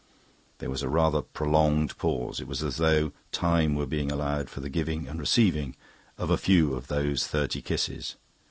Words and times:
There 0.57 0.71
was 0.71 0.81
a 0.81 0.89
rather 0.89 1.21
prolonged 1.21 1.95
pause. 1.99 2.39
It 2.39 2.47
was 2.47 2.63
as 2.63 2.77
though 2.77 3.11
time 3.31 3.75
were 3.75 3.85
being 3.85 4.11
allowed 4.11 4.49
for 4.49 4.59
the 4.59 4.67
giving 4.67 5.07
and 5.07 5.19
receiving 5.19 5.75
of 6.17 6.31
a 6.31 6.39
few 6.39 6.73
of 6.73 6.87
those 6.87 7.27
thirty 7.27 7.61
kisses. 7.61 8.15